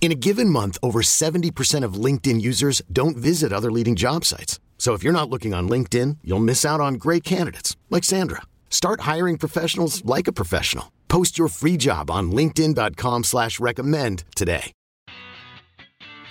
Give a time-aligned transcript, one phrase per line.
[0.00, 4.60] In a given month, over 70% of LinkedIn users don't visit other leading job sites.
[4.78, 8.42] So if you're not looking on LinkedIn, you'll miss out on great candidates like Sandra.
[8.70, 10.92] Start hiring professionals like a professional.
[11.08, 14.72] Post your free job on LinkedIn.com slash recommend today.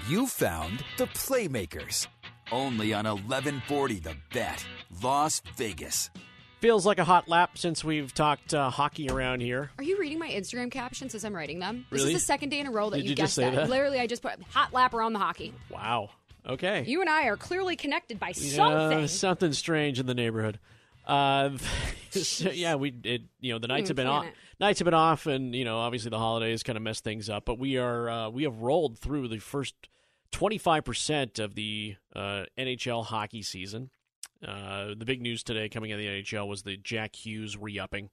[0.08, 2.08] You found the Playmakers.
[2.52, 4.64] Only on 1140 The Bet,
[5.02, 6.12] Las Vegas.
[6.62, 9.70] Feels like a hot lap since we've talked uh, hockey around here.
[9.78, 11.86] Are you reading my Instagram captions as I'm writing them?
[11.92, 12.14] This Really?
[12.16, 13.70] is the second day in a row that Did you, you guessed say that?
[13.70, 15.54] Literally, I just put hot lap around the hockey.
[15.70, 16.10] Wow.
[16.48, 16.84] Okay.
[16.88, 19.08] You and I are clearly connected by Yeah, something.
[19.08, 20.60] something strange in the neighborhood.
[21.06, 21.52] Uh,
[22.12, 24.26] so, yeah, we it, you know the nights have been off.
[24.26, 24.34] it.
[24.60, 27.46] Nights have been off, and you know obviously the holidays kind of messed things up.
[27.46, 29.76] But we are uh, we have rolled through the first
[30.32, 33.92] twenty five percent of the uh, NHL hockey season.
[34.46, 38.10] Uh, the big news today coming out of the NHL was the Jack Hughes re-upping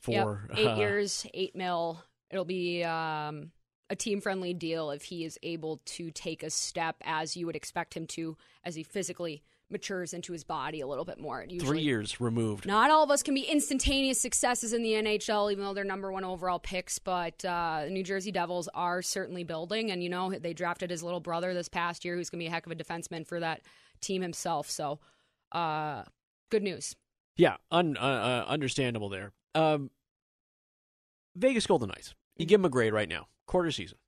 [0.00, 0.58] for Yep.
[0.58, 2.02] eight uh, years, eight mil.
[2.30, 3.50] It'll be um,
[3.88, 7.56] a team friendly deal if he is able to take a step as you would
[7.56, 11.44] expect him to as he physically matures into his body a little bit more.
[11.48, 12.66] Usually, three years removed.
[12.66, 16.10] Not all of us can be instantaneous successes in the NHL, even though they're number
[16.10, 16.98] one overall picks.
[16.98, 21.02] But uh, the New Jersey Devils are certainly building, and you know they drafted his
[21.02, 23.38] little brother this past year, who's going to be a heck of a defenseman for
[23.40, 23.62] that
[24.00, 24.68] team himself.
[24.68, 24.98] So,
[25.52, 26.04] uh,
[26.50, 26.94] good news.
[27.36, 29.32] Yeah, un, uh, uh, understandable there.
[29.54, 29.90] Um,
[31.36, 32.14] Vegas Golden Knights.
[32.36, 33.98] You give them a grade right now, quarter season.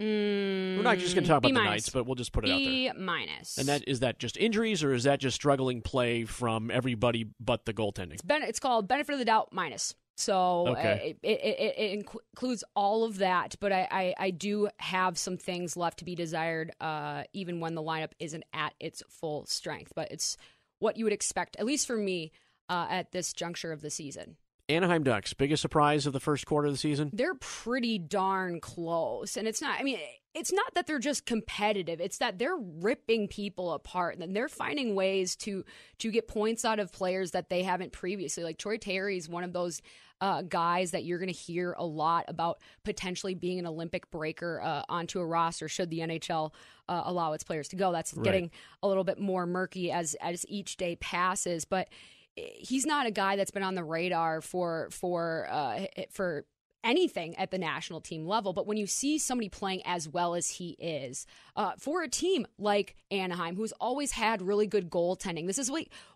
[0.00, 1.62] Mm, We're not just going to talk about B the.
[1.62, 2.94] Knights, but we'll just put it out there.
[2.94, 3.58] Minus.
[3.58, 7.64] And that is that just injuries, or is that just struggling play from everybody but
[7.64, 8.14] the goaltending?
[8.14, 9.94] it's, ben- it's called benefit of the doubt minus.
[10.16, 10.92] So Okay.
[10.92, 15.18] uh, it, it, it, it includes all of that, but I, I, I do have
[15.18, 19.46] some things left to be desired, uh, even when the lineup isn't at its full
[19.46, 19.92] strength.
[19.94, 20.36] But it's
[20.84, 22.30] what you would expect, at least for me,
[22.68, 24.36] uh, at this juncture of the season.
[24.68, 27.10] Anaheim Ducks, biggest surprise of the first quarter of the season.
[27.12, 29.80] They're pretty darn close, and it's not.
[29.80, 29.98] I mean,
[30.34, 32.00] it's not that they're just competitive.
[32.00, 35.64] It's that they're ripping people apart, and they're finding ways to
[35.98, 38.44] to get points out of players that they haven't previously.
[38.44, 39.80] Like Troy Terry is one of those
[40.24, 44.58] uh, guys that you're going to hear a lot about potentially being an Olympic breaker
[44.62, 46.50] uh, onto a roster should the NHL
[46.88, 47.92] uh, allow its players to go.
[47.92, 48.24] That's Right.
[48.24, 48.50] getting
[48.82, 51.88] a little bit more murky as as each day passes, but
[52.36, 56.46] he's not a guy that's been on the radar for for uh, for
[56.84, 58.52] anything at the national team level.
[58.52, 62.46] But when you see somebody playing as well as he is uh, for a team
[62.58, 65.70] like Anaheim, who's always had really good goaltending, this is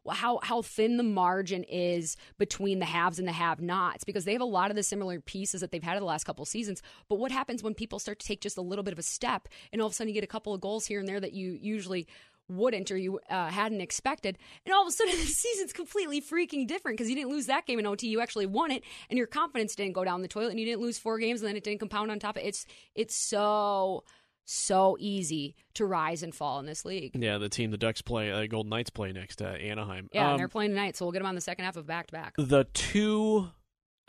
[0.08, 4.42] how how thin the margin is between the haves and the have-nots because they have
[4.42, 6.82] a lot of the similar pieces that they've had in the last couple seasons.
[7.08, 9.48] But what happens when people start to take just a little bit of a step
[9.72, 11.32] and all of a sudden you get a couple of goals here and there that
[11.32, 12.06] you usually
[12.48, 14.38] wouldn't or you uh, hadn't expected.
[14.64, 17.66] And all of a sudden, the season's completely freaking different because you didn't lose that
[17.66, 18.08] game in OT.
[18.08, 20.80] You actually won it, and your confidence didn't go down the toilet, and you didn't
[20.82, 22.46] lose four games, and then it didn't compound on top of it.
[22.46, 24.04] It's, it's so,
[24.44, 27.12] so easy to rise and fall in this league.
[27.14, 30.08] Yeah, the team the Ducks play, uh, Golden Knights play next, uh, Anaheim.
[30.12, 31.86] Yeah, Um, and they're playing tonight, so we'll get them on the second half of
[31.86, 32.34] back to back.
[32.38, 33.50] the two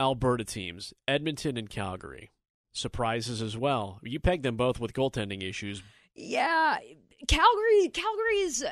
[0.00, 2.30] Alberta teams, Edmonton and Calgary,
[2.72, 3.98] surprises as well.
[4.02, 5.82] You pegged them both with goaltending issues.
[6.14, 6.78] Yeah,
[7.26, 7.88] Calgary.
[7.88, 8.62] Calgary is.
[8.62, 8.70] Uh,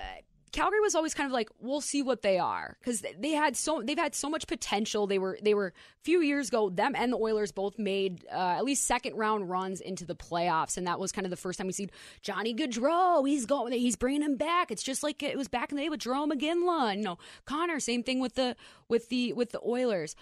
[0.50, 3.82] Calgary was always kind of like we'll see what they are because they had so
[3.84, 5.06] they've had so much potential.
[5.06, 6.70] They were they were a few years ago.
[6.70, 10.76] Them and the Oilers both made uh, at least second round runs into the playoffs,
[10.76, 11.90] and that was kind of the first time we see
[12.22, 13.28] Johnny Gaudreau.
[13.28, 13.72] He's going.
[13.72, 14.70] He's bringing him back.
[14.70, 16.96] It's just like it was back in the day with Jarome Iginla.
[16.96, 17.78] You know, Connor.
[17.78, 18.56] Same thing with the
[18.88, 20.16] with the with the Oilers.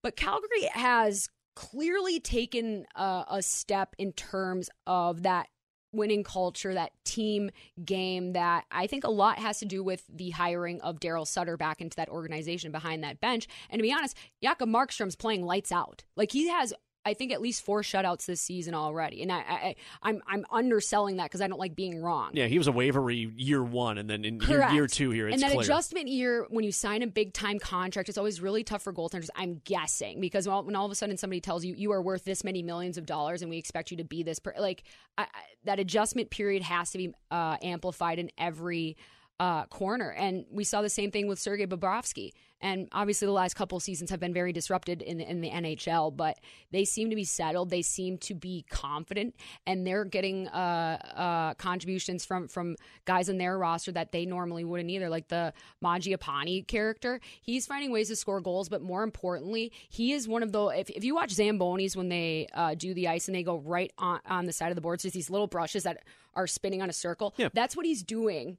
[0.00, 5.48] But Calgary has clearly taken a step in terms of that
[5.92, 7.50] winning culture, that team
[7.84, 11.56] game that I think a lot has to do with the hiring of Daryl Sutter
[11.56, 13.46] back into that organization behind that bench.
[13.70, 16.04] And to be honest, Jakob Markstrom's playing lights out.
[16.16, 16.72] Like he has
[17.04, 21.16] I think at least four shutouts this season already, and I, I I'm I'm underselling
[21.16, 22.30] that because I don't like being wrong.
[22.32, 25.34] Yeah, he was a wavery year one, and then in year, year two here, it's
[25.34, 25.62] and that clear.
[25.62, 29.28] adjustment year when you sign a big time contract, it's always really tough for goaltenders.
[29.34, 32.02] I'm guessing because when all, when all of a sudden somebody tells you you are
[32.02, 34.84] worth this many millions of dollars and we expect you to be this, per, like
[35.18, 35.26] I, I,
[35.64, 38.96] that adjustment period has to be uh, amplified in every
[39.40, 40.10] uh, corner.
[40.10, 42.30] And we saw the same thing with Sergei Bobrovsky.
[42.62, 46.16] And obviously, the last couple seasons have been very disrupted in the, in the NHL,
[46.16, 46.38] but
[46.70, 47.70] they seem to be settled.
[47.70, 49.34] They seem to be confident,
[49.66, 54.64] and they're getting uh, uh, contributions from from guys in their roster that they normally
[54.64, 57.20] wouldn't either, like the Mangiapane character.
[57.42, 60.66] He's finding ways to score goals, but more importantly, he is one of the.
[60.66, 63.92] If, if you watch Zambonis when they uh, do the ice and they go right
[63.98, 66.04] on, on the side of the boards, there's these little brushes that
[66.34, 67.34] are spinning on a circle.
[67.36, 67.48] Yeah.
[67.52, 68.58] That's what he's doing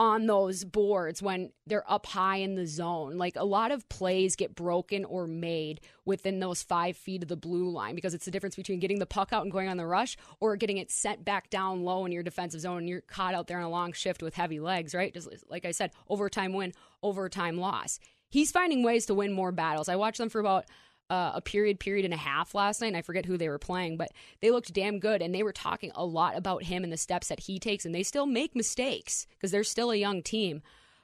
[0.00, 3.18] on those boards when they're up high in the zone.
[3.18, 7.36] Like a lot of plays get broken or made within those five feet of the
[7.36, 9.84] blue line because it's the difference between getting the puck out and going on the
[9.84, 13.34] rush or getting it sent back down low in your defensive zone and you're caught
[13.34, 15.12] out there on a long shift with heavy legs, right?
[15.12, 18.00] Just like I said, overtime win, overtime loss.
[18.30, 19.90] He's finding ways to win more battles.
[19.90, 20.64] I watched them for about
[21.10, 22.94] uh, a period, period and a half last night.
[22.94, 25.20] I forget who they were playing, but they looked damn good.
[25.20, 27.84] And they were talking a lot about him and the steps that he takes.
[27.84, 30.62] And they still make mistakes because they're still a young team.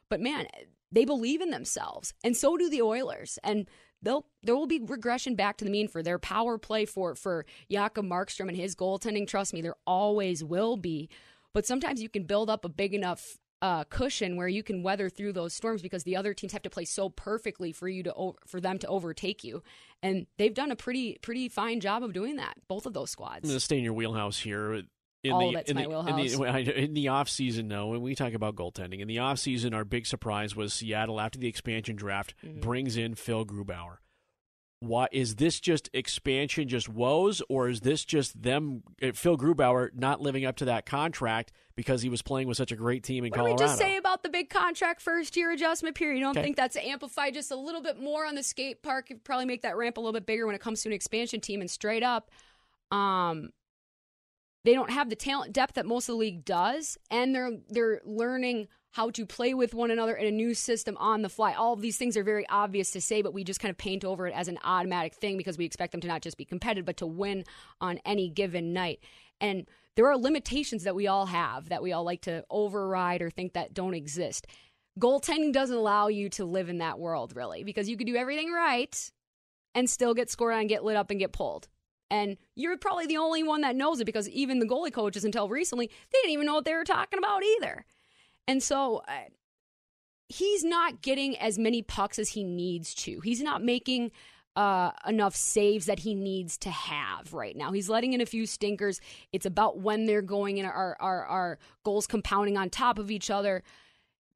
[0.09, 0.47] But man,
[0.93, 3.39] they believe in themselves, and so do the Oilers.
[3.43, 3.67] And
[4.03, 7.45] they'll there will be regression back to the mean for their power play for for
[7.71, 9.27] Jakob Markstrom and his goaltending.
[9.27, 11.09] Trust me, there always will be.
[11.53, 15.09] But sometimes you can build up a big enough uh, cushion where you can weather
[15.11, 18.13] through those storms because the other teams have to play so perfectly for you to
[18.47, 19.63] for them to overtake you,
[20.03, 22.55] and they've done a pretty pretty fine job of doing that.
[22.69, 23.49] Both of those squads.
[23.51, 24.83] to stay in your wheelhouse here.
[25.25, 26.33] In All the, of it's in my the, wheelhouse.
[26.35, 29.41] In the, in the off season, though, when we talk about goaltending, in the off
[29.41, 32.61] season, our big surprise was Seattle after the expansion draft Mm-hmm.
[32.61, 33.97] brings in Phil Grubauer.
[34.81, 39.89] Why is this just expansion, just woes, or is this just them, uh, Phil Grubauer,
[39.95, 43.25] not living up to that contract because he was playing with such a great team
[43.25, 43.57] in What Colorado?
[43.57, 46.19] did we just say about the big contract first year adjustment period?
[46.19, 46.43] You don't Okay.
[46.45, 49.09] think that's amplified just a little bit more on the skate park?
[49.09, 51.41] You'd probably make that ramp a little bit bigger when it comes to an expansion
[51.41, 51.63] team.
[51.63, 52.31] And straight up,
[52.91, 53.51] um,
[54.65, 58.01] they don't have the talent depth that most of the league does, and they're they're
[58.05, 61.53] learning how to play with one another in a new system on the fly.
[61.53, 64.07] All of these things are very obvious to say, but we just kind of paint
[64.07, 66.87] over it as an automatic thing because we expect them to not just be competitive,
[66.87, 67.45] but to win
[67.79, 69.01] on any given night.
[69.39, 69.67] And
[69.97, 73.53] there are limitations that we all have that we all like to override or think
[73.53, 74.47] that don't exist.
[74.99, 78.51] Goaltending doesn't allow you to live in that world, really, because you could do everything
[78.51, 79.13] right
[79.75, 81.69] and still get scored on, get lit up, and get pulled.
[82.11, 85.51] And you're probably the only one that knows it because even the goalie coaches until
[85.51, 87.85] recently, they didn't even know what they were talking about either.
[88.49, 89.29] And so uh,
[90.29, 93.21] he's not getting as many pucks as he needs to.
[93.21, 94.13] He's not making
[94.57, 97.73] uh, enough saves that he needs to have right now.
[97.73, 99.01] He's letting in a few stinkers.
[99.33, 103.31] It's about when they're going in, our, our, our goals compounding on top of each
[103.31, 103.63] other.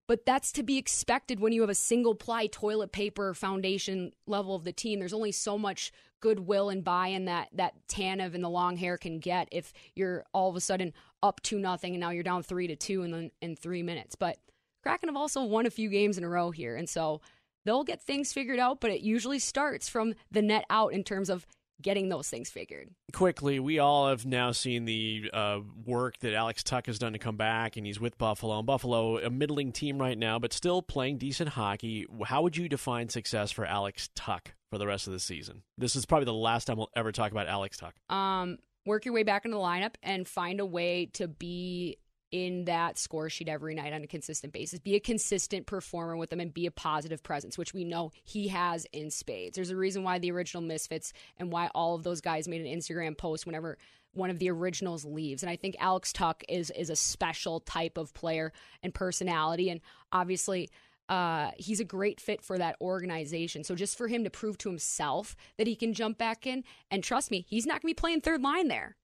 [0.06, 4.56] But that's to be expected when you have a single ply toilet paper foundation level
[4.56, 4.98] of the team.
[4.98, 9.20] There's only so much goodwill and buy-in that that Tanev and the long hair can
[9.20, 10.92] get if you're all of a sudden
[11.22, 14.14] up to nothing and now you're down three to two in the, in three minutes.
[14.14, 14.38] But
[14.82, 17.20] Kraken have also won a few games in a row here, and so
[17.64, 18.80] they'll get things figured out.
[18.80, 21.46] But it usually starts from the net out in terms of
[21.82, 22.90] getting those things figured.
[23.12, 27.18] quickly, we all have now seen the uh, work that Alex Tuch has done to
[27.18, 28.58] come back, and he's with Buffalo.
[28.58, 32.06] And Buffalo, a middling team right now, but still playing decent hockey.
[32.24, 35.62] How would you define success for Alex Tuch for the rest of the season?
[35.78, 37.94] This is probably the last time we'll ever talk about Alex Tuch.
[38.10, 38.58] um,
[38.90, 41.96] work your way back into the lineup and find a way to be
[42.32, 44.78] in that score sheet every night on a consistent basis.
[44.80, 48.48] Be a consistent performer with them and be a positive presence, which we know he
[48.48, 49.54] has in spades.
[49.54, 52.66] There's a reason why the original Misfits and why all of those guys made an
[52.66, 53.78] Instagram post whenever
[54.12, 55.42] one of the originals leaves.
[55.42, 58.52] And I think Alex Tuch is is a special type of player
[58.82, 60.68] and personality and obviously
[61.10, 63.64] uh, he's a great fit for that organization.
[63.64, 67.02] So just for him to prove to himself that he can jump back in, and
[67.02, 68.96] trust me, he's not going to be playing third line there.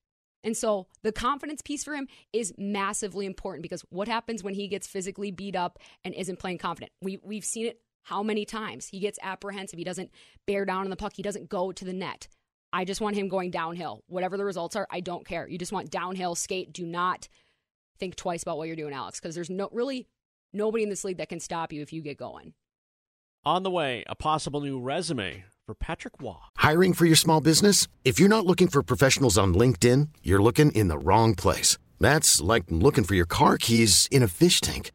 [0.45, 4.69] And so the confidence piece for him is massively important because what happens when he
[4.69, 6.93] gets physically beat up and isn't playing confident?
[7.03, 8.87] We we've seen it how many times.
[8.87, 10.13] He gets apprehensive, he doesn't
[10.47, 12.29] bear down on the puck, he doesn't go to the net.
[12.73, 14.05] I just want him going downhill.
[14.07, 15.49] Whatever the results are, I don't care.
[15.49, 16.73] You just want downhill skate.
[16.73, 17.27] Do not
[17.99, 20.07] think twice about what you're doing, Alex, because there's no really
[20.53, 22.55] nobody in this league that can stop you if you get going.
[23.45, 26.35] On the way, a possible new resume for Patrick Roy.
[26.57, 27.87] Hiring for your small business?
[28.05, 31.79] If you're not looking for professionals on LinkedIn, you're looking in the wrong place.
[32.01, 34.91] That's like looking for your car keys in a fish tank.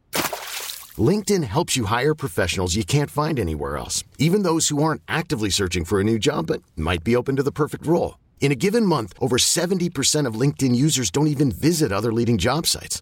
[0.97, 5.49] LinkedIn helps you hire professionals you can't find anywhere else, even those who aren't actively
[5.49, 8.17] searching for a new job but might be open to the perfect role.
[8.41, 12.67] In a given month, over 70% of LinkedIn users don't even visit other leading job
[12.67, 13.01] sites.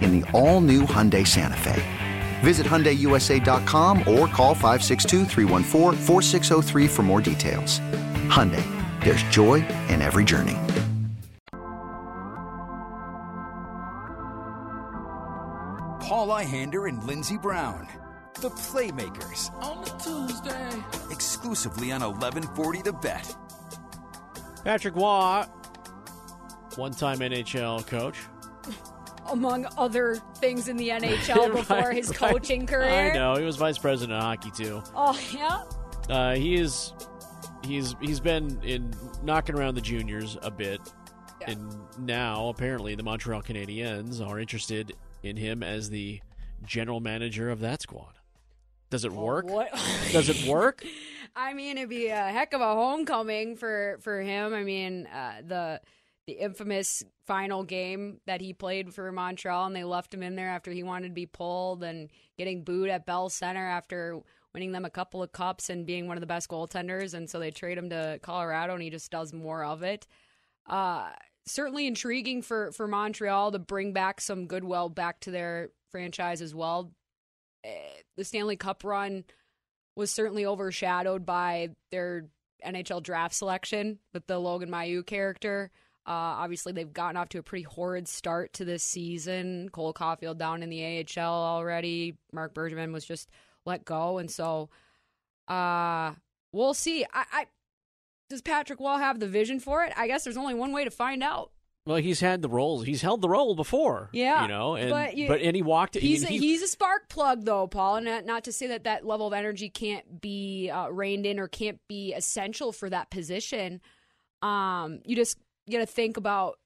[0.00, 1.82] in the all new Hyundai Santa Fe.
[2.40, 5.24] Visit HyundaiUSA.com or call 562
[6.88, 7.80] for more details.
[8.28, 8.64] Hyundai,
[9.02, 10.56] there's joy in every journey.
[16.06, 17.88] Paul Ihander and Lindsey Brown.
[18.34, 19.50] The Playmakers.
[19.62, 20.82] On a Tuesday.
[21.10, 23.36] Exclusively on 1140 The Bet.
[24.62, 25.44] Patrick Roy,
[26.76, 28.18] one time NHL coach.
[29.30, 32.30] Among other things in the NHL before Right, his right.
[32.32, 33.12] coaching career.
[33.12, 33.34] I know.
[33.36, 34.82] He was vice president of hockey, too.
[34.94, 35.62] Oh, yeah.
[36.08, 36.92] Uh, he is.
[37.64, 40.80] He's he's been in knocking around the juniors a bit,
[41.46, 41.60] and
[41.98, 44.92] now apparently the Montreal Canadiens are interested
[45.24, 46.20] in him as the
[46.64, 48.12] general manager of that squad.
[48.88, 49.46] Does it work?
[49.46, 49.72] What?
[50.12, 50.84] Does it work?
[51.36, 54.54] I mean, it'd be a heck of a homecoming for for him.
[54.54, 55.80] I mean, uh, the
[56.26, 60.48] the infamous final game that he played for Montreal, and they left him in there
[60.48, 64.20] after he wanted to be pulled, and getting booed at Bell Center after
[64.52, 67.38] winning them a couple of cups and being one of the best goaltenders, and so
[67.38, 70.06] they trade him to Colorado, and he just does more of it.
[70.66, 71.10] Uh,
[71.46, 76.54] certainly intriguing for for Montreal to bring back some goodwill back to their franchise as
[76.54, 76.90] well.
[77.64, 77.70] Eh,
[78.16, 79.24] The Stanley Cup run
[79.94, 82.26] was certainly overshadowed by their
[82.64, 85.70] NHL draft selection with the Logan Mailloux character.
[86.06, 89.68] Uh, obviously, they've gotten off to a pretty horrid start to this season.
[89.70, 92.16] Cole Caufield down in the AHL already.
[92.32, 93.28] Marc Bergevin was just
[93.64, 94.68] let go, and so
[95.48, 96.12] uh,
[96.52, 97.04] we'll see.
[97.12, 97.46] I, I
[98.30, 99.92] does Patrick Roy have the vision for it?
[99.96, 101.50] I guess there's only one way to find out.
[101.86, 102.84] Well, he's had the roles.
[102.84, 104.10] He's held the role before.
[104.12, 105.96] Yeah, you know, and but but, and he walked.
[105.96, 107.96] I He's mean, a, he- he's a spark plug though, Paul.
[107.96, 111.38] And not, not to say that that level of energy can't be uh, reined in
[111.38, 113.80] or can't be essential for that position.
[114.42, 115.38] Um, you just
[115.72, 116.58] got to think about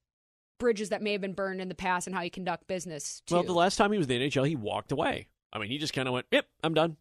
[0.59, 3.23] bridges that may have been burned in the past and how you conduct business.
[3.27, 3.35] Too.
[3.37, 5.29] well, the last time he was in the NHL, he walked away.
[5.53, 6.97] I mean, he just kind of went, "Yep, I'm done.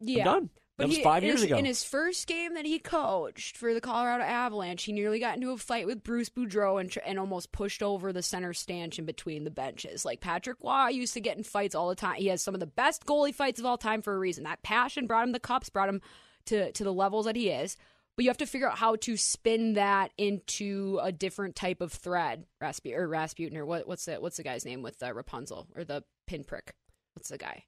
[0.00, 0.20] yeah.
[0.20, 1.58] I'm done." That But was he- five years his, ago.
[1.58, 5.50] In his first game that he coached for the Colorado Avalanche, he nearly got into
[5.50, 9.50] a fight with Bruce Boudreau and, and almost pushed over the center stanchion between the
[9.50, 10.04] benches.
[10.06, 12.16] Like Patrick Roy used to get in fights all the time.
[12.16, 14.44] He has some of the best goalie fights of all time for a reason.
[14.44, 16.00] That passion brought him the cups, brought him
[16.46, 17.76] to, to the levels that he is.
[18.16, 21.92] But you have to figure out how to spin that into a different type of
[21.92, 22.44] thread.
[22.60, 25.84] Rasputin or Rasputin or what, what's the what's the guy's name with uh, Rapunzel or
[25.84, 26.74] the pinprick?
[27.14, 27.64] What's the guy?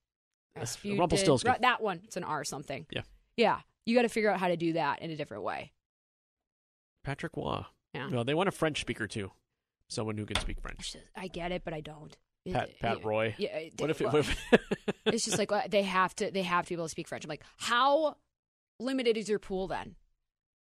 [0.57, 0.99] Rasputin.
[0.99, 1.51] Rumpelstiltskin.
[1.51, 2.01] Ra- that one.
[2.05, 2.87] It's an R something.
[2.91, 3.03] Yeah.
[3.37, 3.61] Yeah.
[3.87, 5.73] You got to figure out how to do that in a different way.
[7.05, 7.65] Patrick Roy.
[7.95, 8.09] Yeah.
[8.11, 9.31] Well, they want a French speaker too,
[9.89, 10.97] someone who can speak French.
[11.17, 12.17] I get it, but I don't.
[12.51, 13.35] Pat It- Pat Roy.
[13.39, 13.57] Yeah.
[13.57, 14.05] it- What if it?
[14.05, 16.31] well, What if it's just like they have to.
[16.31, 17.25] They have to be able to speak French.
[17.25, 18.17] I'm like, how
[18.81, 19.97] limited is your pool then?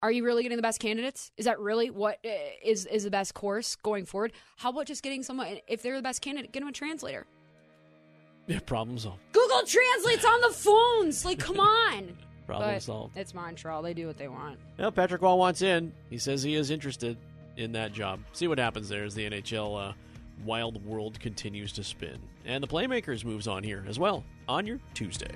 [0.04, 1.32] Are you really getting the best candidates?
[1.38, 2.30] Is that really what uh,
[2.64, 4.32] is is the best course going forward?
[4.58, 5.60] How about just getting someone?
[5.68, 7.26] If they're the best candidate, get them a translator.
[8.48, 9.20] yeah, problem solved.
[9.32, 11.26] Google translates on the phones.
[11.26, 12.18] Like, come on.
[12.48, 13.18] Problem But solved.
[13.18, 13.82] It's Montreal.
[13.82, 14.58] They do what they want.
[14.80, 15.92] Well, Patrick Roy wants in.
[16.10, 17.18] He says he is interested
[17.58, 18.22] in that job.
[18.32, 19.94] See what happens there as the NHL uh,
[20.46, 22.18] wild world continues to spin.
[22.46, 25.36] And the Playmakers moves on here as well on your Tuesday.